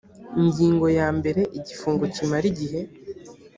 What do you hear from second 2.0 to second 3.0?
kimara igihe